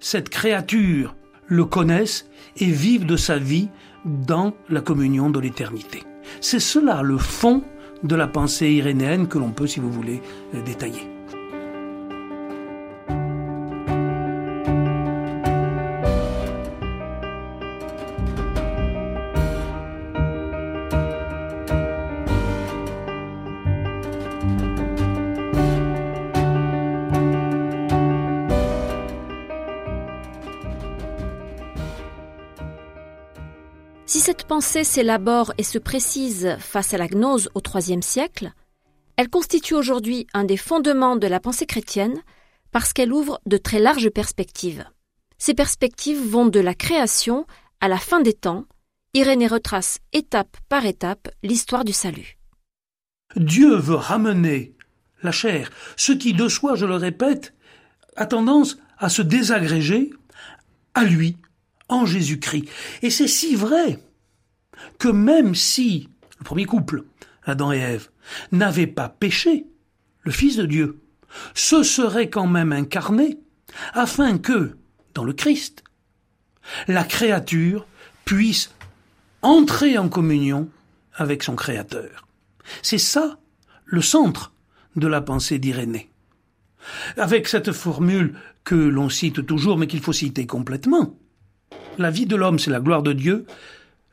[0.00, 1.14] cette créature
[1.50, 3.68] le connaisse et vive de sa vie
[4.04, 6.02] dans la communion de l'éternité.
[6.40, 7.62] C'est cela le fond
[8.02, 10.22] de la pensée irénéenne que l'on peut, si vous voulez,
[10.54, 11.09] euh, détailler.
[34.60, 38.52] Pensée s'élabore et se précise face à la gnose au IIIe siècle,
[39.16, 42.20] elle constitue aujourd'hui un des fondements de la pensée chrétienne
[42.70, 44.84] parce qu'elle ouvre de très larges perspectives.
[45.38, 47.46] Ces perspectives vont de la création
[47.80, 48.66] à la fin des temps.
[49.14, 52.36] Irénée retrace étape par étape l'histoire du salut.
[53.36, 54.74] Dieu veut ramener
[55.22, 57.54] la chair, ce qui de soi, je le répète,
[58.14, 60.10] a tendance à se désagréger
[60.92, 61.38] à lui,
[61.88, 62.68] en Jésus-Christ.
[63.00, 63.98] Et c'est si vrai
[64.98, 67.04] que même si le premier couple,
[67.44, 68.10] Adam et Ève,
[68.52, 69.66] n'avait pas péché,
[70.22, 71.00] le Fils de Dieu
[71.54, 73.38] se serait quand même incarné
[73.92, 74.76] afin que,
[75.14, 75.84] dans le Christ,
[76.88, 77.86] la créature
[78.24, 78.74] puisse
[79.42, 80.68] entrer en communion
[81.14, 82.26] avec son Créateur.
[82.82, 83.38] C'est ça
[83.84, 84.52] le centre
[84.96, 86.10] de la pensée d'Irénée.
[87.16, 91.18] Avec cette formule que l'on cite toujours mais qu'il faut citer complètement,
[91.98, 93.46] la vie de l'homme, c'est la gloire de Dieu.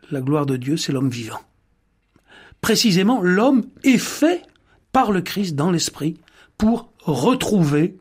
[0.09, 1.41] La gloire de Dieu, c'est l'homme vivant.
[2.61, 4.41] Précisément, l'homme est fait
[4.91, 6.17] par le Christ dans l'esprit
[6.57, 7.97] pour retrouver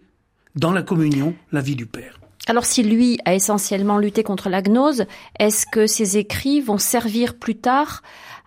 [0.54, 2.20] dans la communion la vie du Père.
[2.46, 5.04] Alors si lui a essentiellement lutté contre la gnose,
[5.38, 8.02] est-ce que ses écrits vont servir plus tard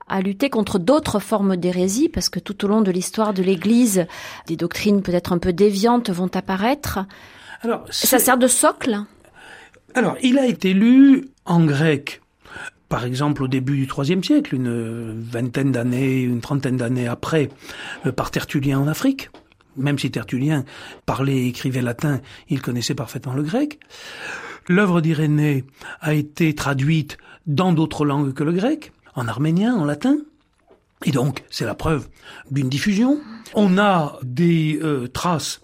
[0.07, 2.07] à lutter contre d'autres formes d'hérésie?
[2.07, 4.07] Parce que tout au long de l'histoire de l'Église,
[4.47, 6.99] des doctrines peut-être un peu déviantes vont apparaître.
[7.61, 9.01] Alors, ça sert de socle?
[9.93, 12.21] Alors, il a été lu en grec,
[12.89, 17.49] par exemple au début du IIIe siècle, une vingtaine d'années, une trentaine d'années après,
[18.05, 19.29] euh, par Tertullien en Afrique.
[19.77, 20.65] Même si Tertullien
[21.05, 23.79] parlait et écrivait latin, il connaissait parfaitement le grec.
[24.67, 25.63] L'œuvre d'Irénée
[26.01, 30.17] a été traduite dans d'autres langues que le grec, en arménien, en latin.
[31.05, 32.09] Et donc, c'est la preuve
[32.51, 33.21] d'une diffusion.
[33.55, 35.61] On a des euh, traces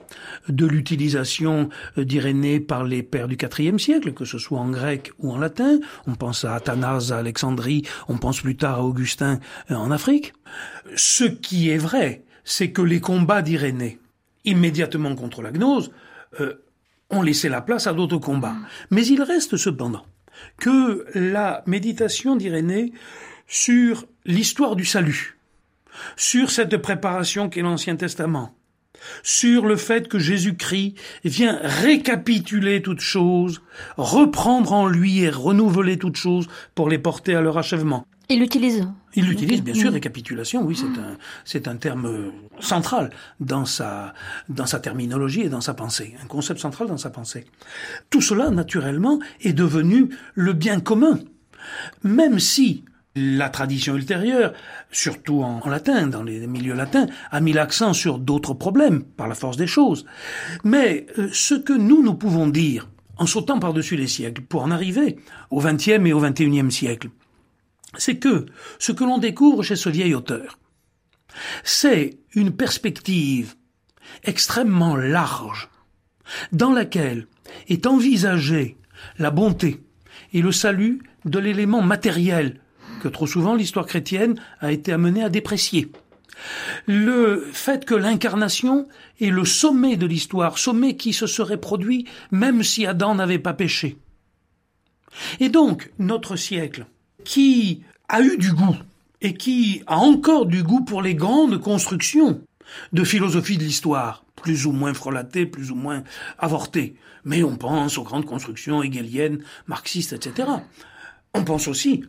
[0.48, 5.12] de l'utilisation euh, d'Irénée par les pères du IVe siècle, que ce soit en grec
[5.20, 5.80] ou en latin.
[6.08, 9.40] On pense à Athanase à Alexandrie, on pense plus tard à Augustin
[9.72, 10.34] euh, en Afrique.
[10.96, 14.00] Ce qui est vrai, c'est que les combats d'Irénée,
[14.46, 15.92] immédiatement contre la gnose,
[16.40, 16.54] euh,
[17.10, 18.56] ont laissé la place à d'autres combats.
[18.90, 20.06] Mais il reste cependant
[20.58, 22.94] que la méditation d'Irénée
[23.48, 25.38] sur l'histoire du salut,
[26.16, 28.54] sur cette préparation qu'est l'Ancien Testament,
[29.24, 33.62] sur le fait que Jésus-Christ vient récapituler toutes choses,
[33.98, 38.06] reprendre en lui et renouveler toutes choses pour les porter à leur achèvement.
[38.28, 38.88] Il l'utilise.
[39.14, 44.14] Il l'utilise, bien sûr, récapitulation, oui, c'est un, c'est un terme central dans sa,
[44.50, 47.46] dans sa terminologie et dans sa pensée, un concept central dans sa pensée.
[48.10, 51.20] Tout cela, naturellement, est devenu le bien commun.
[52.04, 52.84] Même si
[53.16, 54.54] la tradition ultérieure,
[54.92, 59.36] surtout en, latin, dans les milieux latins, a mis l'accent sur d'autres problèmes par la
[59.36, 60.06] force des choses.
[60.64, 64.72] Mais euh, ce que nous, nous pouvons dire, en sautant par-dessus les siècles, pour en
[64.72, 65.18] arriver
[65.50, 67.10] au XXe et au XXIe siècle,
[67.98, 68.46] c'est que
[68.80, 70.60] ce que l'on découvre chez ce vieil auteur,
[71.64, 73.56] c'est une perspective
[74.24, 75.70] extrêmement large,
[76.52, 77.28] dans laquelle
[77.70, 78.78] est envisagée
[79.20, 79.82] la bonté
[80.34, 82.60] et le salut de l'élément matériel
[83.06, 85.92] que trop souvent l'histoire chrétienne a été amenée à déprécier.
[86.88, 88.88] Le fait que l'incarnation
[89.22, 93.54] est le sommet de l'histoire, sommet qui se serait produit même si Adam n'avait pas
[93.54, 94.00] péché.
[95.40, 96.88] Et donc, notre siècle,
[97.24, 98.76] qui a eu du goût,
[99.22, 102.42] et qui a encore du goût pour les grandes constructions
[102.92, 106.04] de philosophie de l'histoire, plus ou moins frelatées, plus ou moins
[106.40, 106.96] avortées.
[107.24, 110.50] Mais on pense aux grandes constructions hegeliennes, marxistes, etc.
[111.36, 112.04] On pense aussi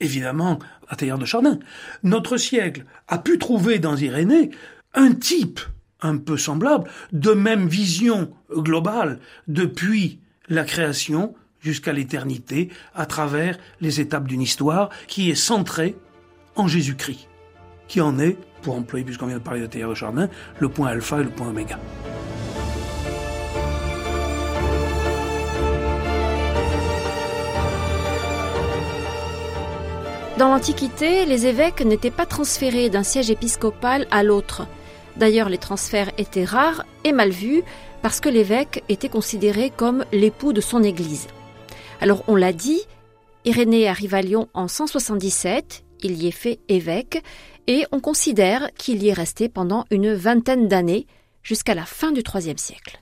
[0.00, 1.58] évidemment à Teilhard de Chardin.
[2.02, 4.50] Notre siècle a pu trouver dans Irénée
[4.94, 5.60] un type
[6.00, 14.00] un peu semblable, de même vision globale depuis la création jusqu'à l'éternité, à travers les
[14.00, 15.96] étapes d'une histoire qui est centrée
[16.54, 17.28] en Jésus-Christ,
[17.88, 20.28] qui en est, pour employer, puisqu'on vient de parler de de Chardin,
[20.60, 21.78] le point alpha et le point oméga.
[30.38, 34.66] Dans l'Antiquité, les évêques n'étaient pas transférés d'un siège épiscopal à l'autre.
[35.16, 37.62] D'ailleurs, les transferts étaient rares et mal vus
[38.02, 41.26] parce que l'évêque était considéré comme l'époux de son Église.
[42.02, 42.82] Alors on l'a dit,
[43.46, 47.22] Irénée arrive à Lyon en 177, il y est fait évêque,
[47.66, 51.06] et on considère qu'il y est resté pendant une vingtaine d'années,
[51.42, 53.00] jusqu'à la fin du IIIe siècle.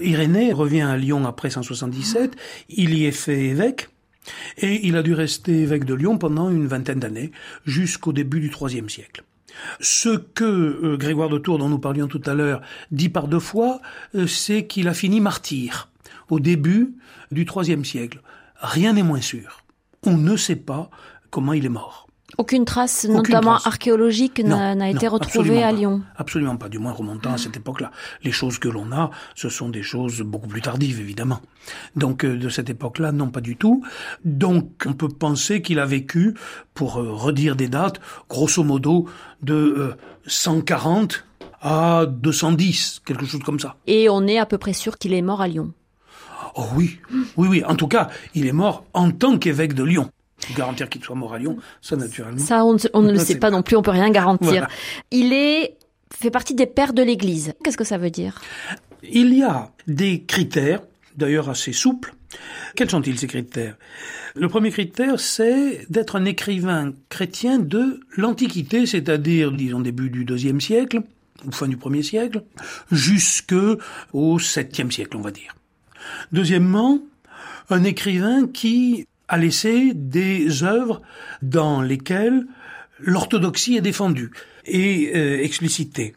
[0.00, 2.36] Irénée revient à Lyon après 177,
[2.68, 3.88] il y est fait évêque,
[4.58, 7.32] et il a dû rester évêque de Lyon pendant une vingtaine d'années,
[7.64, 9.24] jusqu'au début du IIIe siècle.
[9.80, 12.60] Ce que euh, Grégoire de Tours, dont nous parlions tout à l'heure,
[12.90, 13.80] dit par deux fois,
[14.14, 15.90] euh, c'est qu'il a fini martyr
[16.30, 16.94] au début
[17.30, 18.20] du IIIe siècle.
[18.56, 19.62] Rien n'est moins sûr.
[20.04, 20.90] On ne sait pas
[21.30, 22.08] comment il est mort.
[22.36, 26.02] Aucune trace, notamment archéologique, n'a été retrouvée à Lyon.
[26.16, 27.90] Absolument pas, du moins remontant à cette époque-là.
[28.22, 31.40] Les choses que l'on a, ce sont des choses beaucoup plus tardives, évidemment.
[31.96, 33.84] Donc euh, de cette époque-là, non, pas du tout.
[34.24, 36.34] Donc on peut penser qu'il a vécu,
[36.74, 39.06] pour euh, redire des dates, grosso modo
[39.42, 39.94] de
[40.26, 43.76] 140 euh, à 210, quelque chose comme ça.
[43.86, 45.72] Et on est à peu près sûr qu'il est mort à Lyon.
[46.56, 47.00] Oh oui,
[47.36, 47.64] oui, oui.
[47.64, 50.10] En tout cas, il est mort en tant qu'évêque de Lyon.
[50.56, 52.38] Garantir qu'il soit mort à Lyon, ça naturellement.
[52.38, 54.66] Ça, on, ne le sait pas non plus, on peut rien garantir.
[55.10, 55.76] Il est
[56.14, 57.54] fait partie des pères de l'Église.
[57.62, 58.40] Qu'est-ce que ça veut dire?
[59.02, 60.80] Il y a des critères,
[61.16, 62.14] d'ailleurs assez souples.
[62.74, 63.76] Quels sont-ils ces critères?
[64.34, 70.60] Le premier critère, c'est d'être un écrivain chrétien de l'Antiquité, c'est-à-dire, disons, début du deuxième
[70.60, 71.02] siècle,
[71.46, 72.42] ou fin du premier siècle,
[72.90, 73.54] jusque
[74.12, 75.54] au septième siècle, on va dire.
[76.32, 76.98] Deuxièmement,
[77.70, 81.02] un écrivain qui a laissé des œuvres
[81.42, 82.46] dans lesquelles
[83.00, 84.30] l'orthodoxie est défendue
[84.66, 86.14] et euh, explicitée.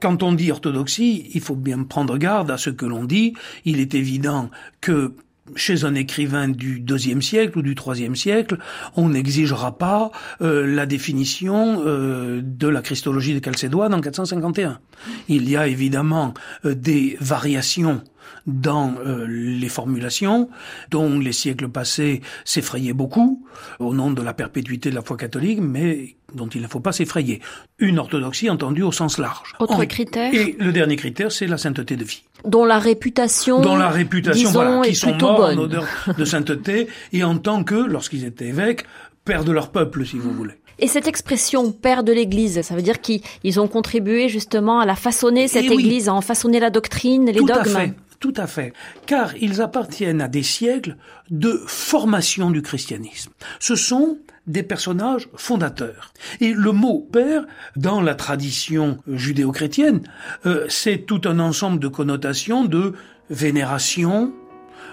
[0.00, 3.34] Quand on dit orthodoxie, il faut bien prendre garde à ce que l'on dit.
[3.64, 5.14] Il est évident que
[5.54, 8.58] chez un écrivain du deuxième siècle ou du troisième siècle,
[8.96, 14.80] on n'exigera pas euh, la définition euh, de la christologie de Chalcédoine en 451.
[15.28, 16.34] Il y a évidemment
[16.64, 18.02] des variations
[18.46, 20.48] dans euh, les formulations,
[20.90, 23.46] dont les siècles passés s'effrayaient beaucoup,
[23.78, 26.92] au nom de la perpétuité de la foi catholique, mais dont il ne faut pas
[26.92, 27.40] s'effrayer.
[27.78, 29.54] Une orthodoxie entendue au sens large.
[29.58, 32.22] Autre critère Et le dernier critère, c'est la sainteté de vie.
[32.44, 35.58] Dont la réputation, dont la réputation, voilà, qui sont morts bonne.
[35.58, 38.84] en odeur de sainteté, et en tant que, lorsqu'ils étaient évêques,
[39.24, 40.54] pères de leur peuple, si vous voulez.
[40.78, 44.96] Et cette expression père de l'Église, ça veut dire qu'ils ont contribué justement à la
[44.96, 47.76] façonner, cette Église, à en façonner la doctrine, les Tout dogmes.
[47.76, 47.94] À fait.
[48.22, 48.72] Tout à fait,
[49.04, 50.96] car ils appartiennent à des siècles
[51.30, 53.32] de formation du christianisme.
[53.58, 56.12] Ce sont des personnages fondateurs.
[56.40, 57.44] Et le mot père,
[57.74, 60.02] dans la tradition judéo-chrétienne,
[60.46, 62.92] euh, c'est tout un ensemble de connotations de
[63.28, 64.32] vénération,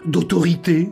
[0.06, 0.90] d'autorité,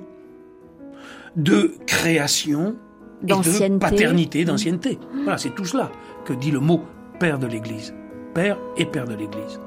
[1.36, 2.76] de création,
[3.24, 5.00] et de paternité, d'ancienneté.
[5.24, 5.92] Voilà, c'est tout cela
[6.24, 6.84] que dit le mot
[7.20, 7.96] père de l'Église.
[8.36, 9.60] Père et père de l'Église.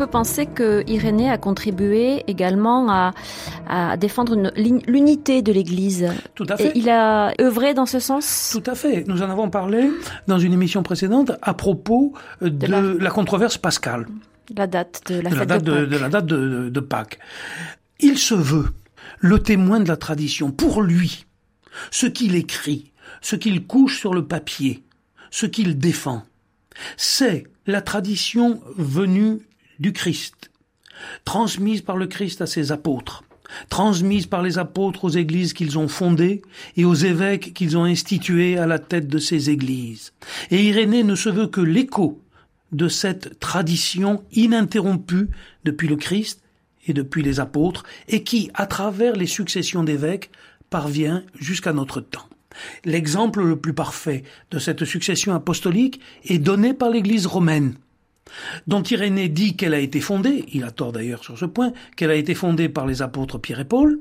[0.00, 6.68] Peut penser que Irénée a contribué également à, défendre l'unité de l'Église Tout à fait.
[6.68, 8.50] Et il a œuvré dans ce sens?
[8.50, 9.06] Tout à fait.
[9.06, 9.90] Nous en avons parlé
[10.26, 13.10] dans une émission précédente à propos de, la...
[13.10, 14.06] controverse pascale.
[14.56, 17.18] La date de la, fête date de, de, la date de Pâques.
[17.98, 18.70] Il se veut
[19.18, 20.50] le témoin de la tradition.
[20.50, 21.26] Pour lui,
[21.90, 22.90] ce qu'il écrit,
[23.20, 24.82] ce qu'il couche sur le papier,
[25.30, 26.22] ce qu'il défend,
[26.96, 29.40] c'est la tradition venue
[29.80, 30.50] du Christ,
[31.24, 33.24] transmise par le Christ à ses apôtres,
[33.68, 36.42] transmise par les apôtres aux églises qu'ils ont fondées
[36.76, 40.12] et aux évêques qu'ils ont institués à la tête de ces églises.
[40.50, 42.20] Et Irénée ne se veut que l'écho
[42.72, 45.28] de cette tradition ininterrompue
[45.64, 46.42] depuis le Christ
[46.86, 50.30] et depuis les apôtres, et qui, à travers les successions d'évêques,
[50.70, 52.28] parvient jusqu'à notre temps.
[52.84, 57.74] L'exemple le plus parfait de cette succession apostolique est donné par l'Église romaine
[58.66, 62.10] dont Irénée dit qu'elle a été fondée, il a tort d'ailleurs sur ce point, qu'elle
[62.10, 64.00] a été fondée par les apôtres Pierre et Paul,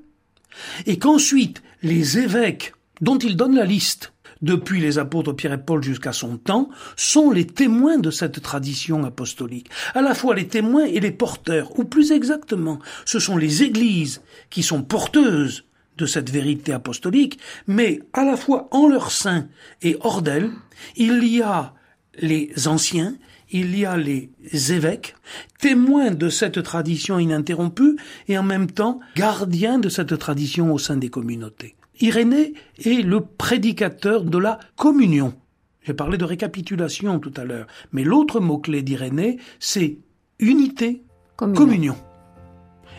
[0.86, 5.84] et qu'ensuite les évêques dont il donne la liste depuis les apôtres Pierre et Paul
[5.84, 9.70] jusqu'à son temps, sont les témoins de cette tradition apostolique.
[9.94, 14.22] À la fois les témoins et les porteurs, ou plus exactement, ce sont les églises
[14.50, 15.66] qui sont porteuses
[15.98, 19.48] de cette vérité apostolique, mais à la fois en leur sein
[19.82, 20.50] et hors d'elles,
[20.96, 21.74] il y a
[22.22, 23.16] les anciens
[23.52, 24.30] il y a les
[24.72, 25.16] évêques,
[25.60, 27.98] témoins de cette tradition ininterrompue
[28.28, 31.76] et en même temps gardiens de cette tradition au sein des communautés.
[32.02, 32.54] Irénée
[32.86, 35.34] est le prédicateur de la communion.
[35.82, 39.98] J'ai parlé de récapitulation tout à l'heure, mais l'autre mot-clé d'Irénée, c'est
[40.40, 41.04] unité,
[41.36, 41.62] communion.
[41.62, 41.96] communion.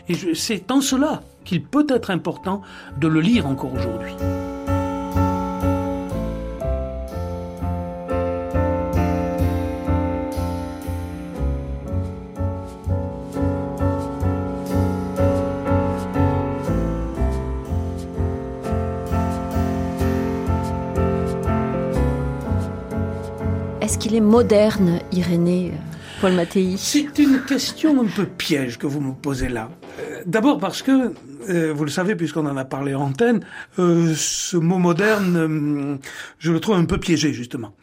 [0.09, 2.61] Et c'est en cela qu'il peut être important
[2.99, 4.13] de le lire encore aujourd'hui.
[24.11, 25.71] Qu'il est moderne, Irénée
[26.19, 29.71] Paul Mattei C'est une question un peu piège que vous me posez là.
[30.01, 31.13] Euh, d'abord parce que,
[31.49, 33.45] euh, vous le savez puisqu'on en a parlé en antenne,
[33.79, 35.97] euh, ce mot moderne,
[36.39, 37.73] je le trouve un peu piégé justement.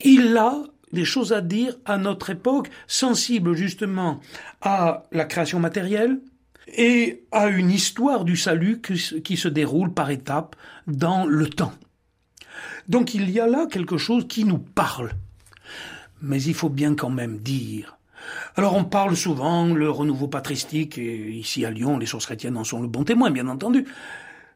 [0.00, 4.18] Il a des choses à dire à notre époque, sensible justement
[4.62, 6.20] à la création matérielle,
[6.74, 10.56] et à une histoire du salut qui se déroule par étapes
[10.86, 11.72] dans le temps.
[12.88, 15.12] Donc il y a là quelque chose qui nous parle.
[16.20, 17.98] Mais il faut bien quand même dire.
[18.56, 22.64] Alors on parle souvent le renouveau patristique, et ici à Lyon, les sources chrétiennes en
[22.64, 23.86] sont le bon témoin, bien entendu.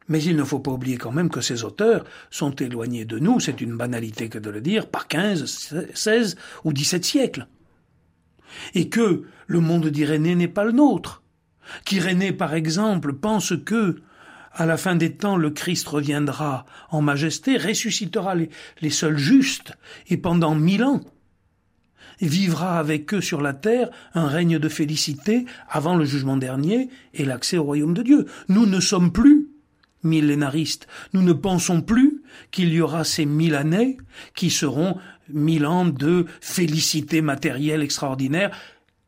[0.09, 3.41] Mais il ne faut pas oublier quand même que ces auteurs sont éloignés de nous,
[3.41, 7.49] c'est une banalité que de le dire, par 15, 16 ou 17 siècles.
[8.75, 11.23] Et que le monde d'Irénée n'est pas le nôtre.
[11.85, 14.01] Qu'Irénée, par exemple, pense que
[14.57, 19.75] à la fin des temps, le Christ reviendra en majesté, ressuscitera les, seuls justes,
[20.09, 21.03] et pendant mille ans,
[22.23, 27.27] vivra avec eux sur la terre un règne de félicité avant le jugement dernier et
[27.27, 28.27] l'accès au royaume de Dieu.
[28.49, 29.51] Nous ne sommes plus
[30.03, 30.87] millénaristes.
[31.13, 33.99] Nous ne pensons plus qu'il y aura ces mille années
[34.35, 34.97] qui seront
[35.29, 38.57] mille ans de félicité matérielle extraordinaire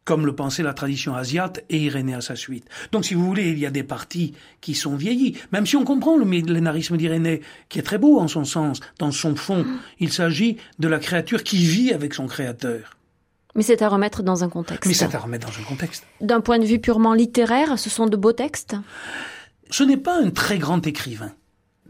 [0.08, 2.64] comme le pensait la tradition asiate et Irénée à sa suite.
[2.92, 4.32] Donc, si vous voulez, il y a des parties
[4.62, 8.26] qui sont vieillies, même si on comprend le millénarisme d'Irénée, qui est très beau en
[8.26, 9.66] son sens, dans son fond.
[10.00, 12.96] Il s'agit de la créature qui vit avec son créateur.
[13.54, 14.86] Mais c'est à remettre dans un contexte.
[14.86, 16.06] Mais c'est à remettre dans un contexte.
[16.22, 18.76] D'un point de vue purement littéraire, ce sont de beaux textes?
[19.68, 21.32] Ce n'est pas un très grand écrivain.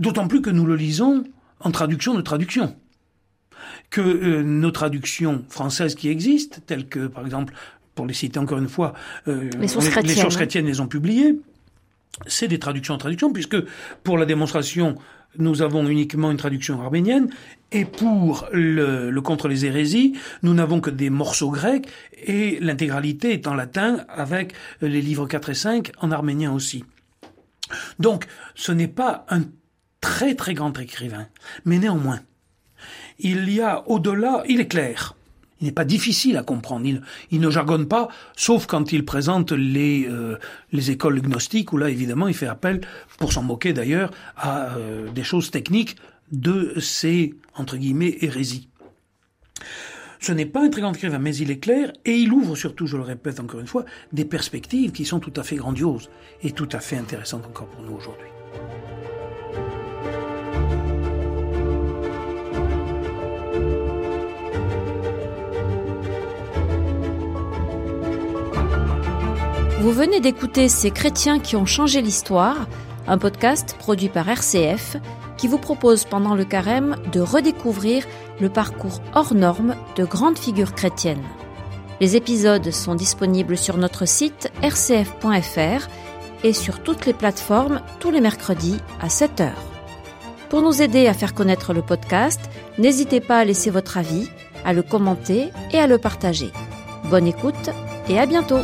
[0.01, 1.23] D'autant plus que nous le lisons
[1.61, 2.75] en traduction de traduction.
[3.91, 7.55] Que euh, nos traductions françaises qui existent, telles que par exemple,
[7.99, 8.95] pour les citer encore une fois,
[9.27, 11.37] euh, les, sources les, sources chrétiennes les ont publiées,
[12.29, 13.57] c'est des traductions en traduction, puisque
[14.05, 14.95] pour la démonstration,
[15.37, 17.29] nous avons uniquement une traduction arménienne,
[17.73, 20.13] et pour le, le contre les hérésies,
[20.45, 21.89] nous n'avons que des morceaux grecs,
[22.25, 26.85] et l'intégralité est en latin, avec les livres 4 et 5 en arménien aussi.
[27.99, 29.43] Donc, ce n'est pas un
[30.01, 31.27] très très grand écrivain,
[31.65, 32.21] mais néanmoins,
[33.19, 35.17] il y a au-delà, il est clair,
[35.61, 36.87] il n'est pas difficile à comprendre.
[37.31, 40.37] Il, ne jargonne pas, sauf quand il présente les, euh,
[40.73, 42.81] les écoles gnostiques, où là, évidemment, il fait appel,
[43.19, 45.97] pour s'en moquer d'ailleurs, à euh, des choses techniques
[46.33, 48.69] de ces, entre guillemets, hérésies.
[50.21, 52.87] Ce n'est pas un très grand écrivain, mais il est clair, et il ouvre surtout,
[52.87, 56.11] je le répète encore une fois, des perspectives qui sont tout à fait grandioses
[56.43, 58.27] et tout à fait intéressantes encore pour nous aujourd'hui.
[69.81, 72.67] Vous venez d'écouter Ces chrétiens qui ont changé l'histoire,
[73.07, 74.97] un podcast produit par RCF
[75.37, 78.05] qui vous propose pendant le carême de redécouvrir
[78.41, 81.23] le parcours hors norme de grandes figures chrétiennes.
[82.01, 85.89] Les épisodes sont disponibles sur notre site rcf.fr
[86.43, 89.51] et sur toutes les plateformes tous les mercredis à 7h.
[90.49, 92.41] Pour nous aider à faire connaître le podcast,
[92.79, 94.29] n'hésitez pas à laisser votre avis,
[94.65, 96.51] à le commenter et à le partager.
[97.05, 97.71] Bonne écoute
[98.09, 98.59] et à bientôt